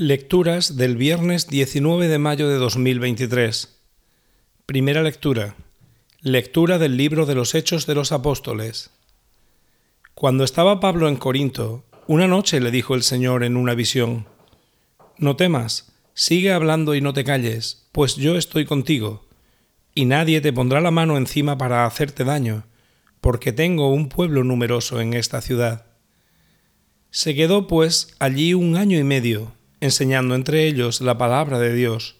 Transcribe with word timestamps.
Lecturas 0.00 0.76
del 0.76 0.96
viernes 0.96 1.48
19 1.48 2.06
de 2.06 2.18
mayo 2.20 2.48
de 2.48 2.54
2023. 2.54 3.80
Primera 4.64 5.02
lectura. 5.02 5.56
Lectura 6.20 6.78
del 6.78 6.96
libro 6.96 7.26
de 7.26 7.34
los 7.34 7.56
Hechos 7.56 7.84
de 7.84 7.96
los 7.96 8.12
Apóstoles. 8.12 8.90
Cuando 10.14 10.44
estaba 10.44 10.78
Pablo 10.78 11.08
en 11.08 11.16
Corinto, 11.16 11.84
una 12.06 12.28
noche 12.28 12.60
le 12.60 12.70
dijo 12.70 12.94
el 12.94 13.02
Señor 13.02 13.42
en 13.42 13.56
una 13.56 13.74
visión, 13.74 14.26
No 15.16 15.34
temas, 15.34 15.90
sigue 16.14 16.52
hablando 16.52 16.94
y 16.94 17.00
no 17.00 17.12
te 17.12 17.24
calles, 17.24 17.88
pues 17.90 18.14
yo 18.14 18.36
estoy 18.36 18.66
contigo, 18.66 19.26
y 19.96 20.04
nadie 20.04 20.40
te 20.40 20.52
pondrá 20.52 20.80
la 20.80 20.92
mano 20.92 21.16
encima 21.16 21.58
para 21.58 21.84
hacerte 21.84 22.22
daño, 22.22 22.68
porque 23.20 23.52
tengo 23.52 23.90
un 23.92 24.08
pueblo 24.08 24.44
numeroso 24.44 25.00
en 25.00 25.14
esta 25.14 25.40
ciudad. 25.40 25.86
Se 27.10 27.34
quedó, 27.34 27.66
pues, 27.66 28.14
allí 28.20 28.54
un 28.54 28.76
año 28.76 28.96
y 28.96 29.02
medio, 29.02 29.57
enseñando 29.80 30.34
entre 30.34 30.66
ellos 30.66 31.00
la 31.00 31.18
palabra 31.18 31.58
de 31.58 31.74
Dios. 31.74 32.16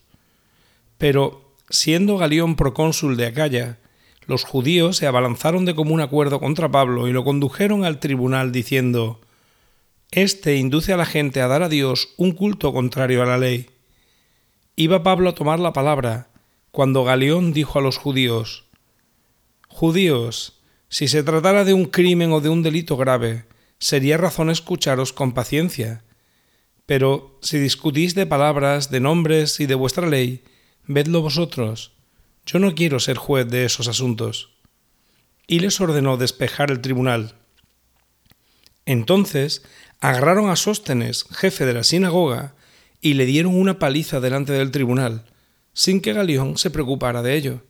Pero, 0.98 1.54
siendo 1.70 2.18
Galión 2.18 2.56
procónsul 2.56 3.16
de 3.16 3.26
Acaya, 3.26 3.78
los 4.26 4.44
judíos 4.44 4.96
se 4.96 5.06
abalanzaron 5.06 5.64
de 5.64 5.74
común 5.74 6.00
acuerdo 6.00 6.40
contra 6.40 6.70
Pablo 6.70 7.08
y 7.08 7.12
lo 7.12 7.24
condujeron 7.24 7.84
al 7.84 7.98
tribunal 8.00 8.52
diciendo, 8.52 9.20
Este 10.10 10.56
induce 10.56 10.92
a 10.92 10.96
la 10.96 11.06
gente 11.06 11.40
a 11.40 11.48
dar 11.48 11.62
a 11.62 11.68
Dios 11.68 12.10
un 12.16 12.32
culto 12.32 12.72
contrario 12.72 13.22
a 13.22 13.26
la 13.26 13.38
ley. 13.38 13.70
Iba 14.76 15.02
Pablo 15.02 15.30
a 15.30 15.34
tomar 15.34 15.58
la 15.60 15.72
palabra, 15.72 16.28
cuando 16.70 17.04
Galión 17.04 17.52
dijo 17.52 17.78
a 17.78 17.82
los 17.82 17.96
judíos, 17.96 18.64
Judíos, 19.68 20.60
si 20.88 21.08
se 21.08 21.22
tratara 21.22 21.64
de 21.64 21.74
un 21.74 21.86
crimen 21.86 22.32
o 22.32 22.40
de 22.40 22.48
un 22.48 22.62
delito 22.62 22.96
grave, 22.96 23.44
sería 23.78 24.16
razón 24.16 24.50
escucharos 24.50 25.12
con 25.12 25.32
paciencia 25.32 26.02
pero 26.88 27.38
si 27.42 27.58
discutís 27.58 28.14
de 28.14 28.24
palabras, 28.24 28.90
de 28.90 28.98
nombres 28.98 29.60
y 29.60 29.66
de 29.66 29.74
vuestra 29.74 30.08
ley, 30.08 30.42
vedlo 30.86 31.20
vosotros. 31.20 31.92
Yo 32.46 32.60
no 32.60 32.74
quiero 32.74 32.98
ser 32.98 33.18
juez 33.18 33.46
de 33.46 33.66
esos 33.66 33.88
asuntos. 33.88 34.56
Y 35.46 35.58
les 35.58 35.82
ordenó 35.82 36.16
despejar 36.16 36.70
el 36.70 36.80
tribunal. 36.80 37.34
Entonces 38.86 39.62
agarraron 40.00 40.48
a 40.48 40.56
Sóstenes, 40.56 41.26
jefe 41.30 41.66
de 41.66 41.74
la 41.74 41.84
sinagoga, 41.84 42.54
y 43.02 43.12
le 43.14 43.26
dieron 43.26 43.54
una 43.54 43.78
paliza 43.78 44.18
delante 44.20 44.54
del 44.54 44.70
tribunal, 44.70 45.26
sin 45.74 46.00
que 46.00 46.14
Galión 46.14 46.56
se 46.56 46.70
preocupara 46.70 47.20
de 47.20 47.36
ello. 47.36 47.62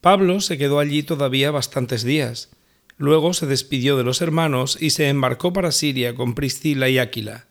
Pablo 0.00 0.40
se 0.40 0.58
quedó 0.58 0.80
allí 0.80 1.04
todavía 1.04 1.52
bastantes 1.52 2.02
días. 2.02 2.50
Luego 2.96 3.32
se 3.32 3.46
despidió 3.46 3.96
de 3.96 4.02
los 4.02 4.22
hermanos 4.22 4.76
y 4.80 4.90
se 4.90 5.08
embarcó 5.08 5.52
para 5.52 5.70
Siria 5.70 6.16
con 6.16 6.34
Priscila 6.34 6.88
y 6.88 6.98
Áquila. 6.98 7.46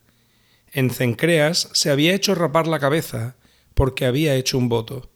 En 0.71 0.89
Cencreas 0.89 1.69
se 1.73 1.91
había 1.91 2.15
hecho 2.15 2.33
rapar 2.33 2.67
la 2.67 2.79
cabeza 2.79 3.35
porque 3.73 4.05
había 4.05 4.35
hecho 4.35 4.57
un 4.57 4.69
voto. 4.69 5.09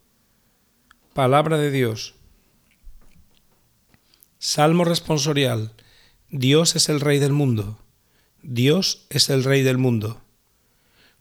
Palabra 1.14 1.56
de 1.56 1.70
Dios. 1.70 2.14
Salmo 4.38 4.84
responsorial. 4.84 5.72
Dios 6.28 6.76
es 6.76 6.90
el 6.90 7.00
Rey 7.00 7.18
del 7.18 7.32
mundo. 7.32 7.78
Dios 8.42 9.06
es 9.08 9.30
el 9.30 9.44
Rey 9.44 9.62
del 9.62 9.78
mundo. 9.78 10.20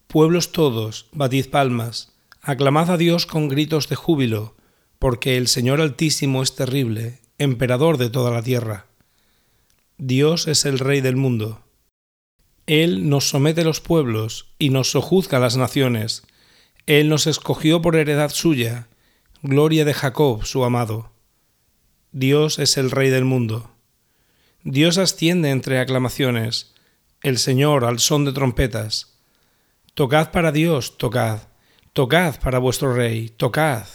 Pueblos 0.08 0.52
todos, 0.52 1.08
batid 1.14 1.50
palmas, 1.50 2.14
aclamad 2.42 2.92
a 2.92 2.98
Dios 2.98 3.26
con 3.26 3.48
gritos 3.48 3.88
de 3.88 3.96
júbilo, 3.96 4.56
porque 5.00 5.38
el 5.38 5.48
Señor 5.48 5.80
Altísimo 5.82 6.44
es 6.44 6.56
terrible, 6.56 7.20
emperador 7.38 7.98
de 7.98 8.10
toda 8.10 8.32
la 8.32 8.44
tierra. 8.44 8.88
Dios 9.98 10.48
es 10.48 10.66
el 10.66 10.78
Rey 10.78 11.02
del 11.02 11.16
mundo. 11.16 11.65
Él 12.68 13.10
nos 13.10 13.30
somete 13.30 13.64
los 13.64 13.80
pueblos 13.80 14.54
y 14.58 14.70
nos 14.70 14.92
sojuzga 14.92 15.40
las 15.40 15.56
naciones. 15.56 16.24
Él 16.88 17.10
nos 17.10 17.28
escogió 17.28 17.82
por 17.82 17.96
heredad 17.96 18.32
suya, 18.32 18.88
gloria 19.44 19.86
de 19.86 19.94
Jacob, 19.94 20.46
su 20.46 20.64
amado. 20.64 21.12
Dios 22.12 22.60
es 22.60 22.78
el 22.78 22.92
Rey 22.92 23.10
del 23.10 23.26
mundo. 23.26 23.70
Dios 24.64 24.98
asciende 24.98 25.52
entre 25.52 25.80
aclamaciones, 25.80 26.74
el 27.22 27.38
Señor 27.38 27.86
al 27.86 28.00
son 28.00 28.26
de 28.26 28.34
trompetas. 28.34 29.20
Tocad 29.94 30.32
para 30.32 30.52
Dios, 30.52 30.98
tocad, 30.98 31.42
tocad 31.94 32.40
para 32.40 32.60
vuestro 32.60 32.94
Rey, 32.96 33.30
tocad. 33.30 33.86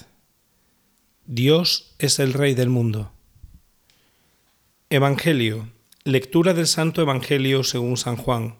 Dios 1.26 1.94
es 1.98 2.18
el 2.20 2.32
Rey 2.32 2.54
del 2.54 2.70
mundo. 2.70 3.12
Evangelio. 4.90 5.68
Lectura 6.04 6.54
del 6.54 6.66
Santo 6.66 7.02
Evangelio 7.02 7.62
según 7.62 7.96
San 7.96 8.16
Juan. 8.16 8.59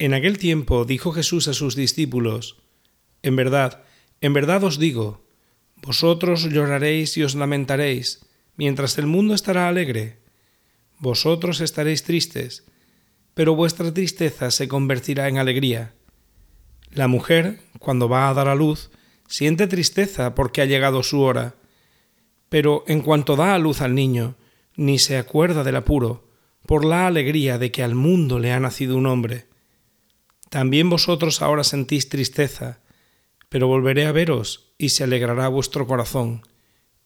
En 0.00 0.14
aquel 0.14 0.38
tiempo 0.38 0.86
dijo 0.86 1.12
Jesús 1.12 1.46
a 1.46 1.52
sus 1.52 1.76
discípulos, 1.76 2.56
En 3.20 3.36
verdad, 3.36 3.82
en 4.22 4.32
verdad 4.32 4.64
os 4.64 4.78
digo, 4.78 5.26
vosotros 5.82 6.44
lloraréis 6.44 7.18
y 7.18 7.22
os 7.22 7.34
lamentaréis, 7.34 8.24
mientras 8.56 8.96
el 8.96 9.06
mundo 9.06 9.34
estará 9.34 9.68
alegre. 9.68 10.16
Vosotros 11.00 11.60
estaréis 11.60 12.02
tristes, 12.02 12.64
pero 13.34 13.54
vuestra 13.54 13.92
tristeza 13.92 14.50
se 14.50 14.68
convertirá 14.68 15.28
en 15.28 15.36
alegría. 15.36 15.92
La 16.92 17.06
mujer, 17.06 17.60
cuando 17.78 18.08
va 18.08 18.30
a 18.30 18.34
dar 18.34 18.48
a 18.48 18.54
luz, 18.54 18.90
siente 19.28 19.66
tristeza 19.66 20.34
porque 20.34 20.62
ha 20.62 20.64
llegado 20.64 21.02
su 21.02 21.20
hora, 21.20 21.56
pero 22.48 22.84
en 22.86 23.02
cuanto 23.02 23.36
da 23.36 23.54
a 23.54 23.58
luz 23.58 23.82
al 23.82 23.94
niño, 23.94 24.36
ni 24.76 24.98
se 24.98 25.18
acuerda 25.18 25.62
del 25.62 25.76
apuro, 25.76 26.26
por 26.64 26.86
la 26.86 27.06
alegría 27.06 27.58
de 27.58 27.70
que 27.70 27.82
al 27.82 27.94
mundo 27.94 28.38
le 28.38 28.50
ha 28.52 28.60
nacido 28.60 28.96
un 28.96 29.04
hombre. 29.04 29.49
También 30.50 30.90
vosotros 30.90 31.42
ahora 31.42 31.64
sentís 31.64 32.08
tristeza, 32.08 32.80
pero 33.48 33.68
volveré 33.68 34.06
a 34.06 34.12
veros 34.12 34.72
y 34.78 34.90
se 34.90 35.04
alegrará 35.04 35.48
vuestro 35.48 35.86
corazón, 35.86 36.42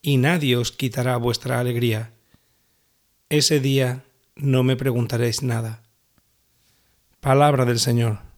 y 0.02 0.16
nadie 0.16 0.56
os 0.56 0.72
quitará 0.72 1.16
vuestra 1.18 1.60
alegría. 1.60 2.12
Ese 3.28 3.60
día 3.60 4.04
no 4.34 4.62
me 4.62 4.76
preguntaréis 4.76 5.42
nada. 5.42 5.82
Palabra 7.20 7.64
del 7.64 7.78
Señor. 7.78 8.33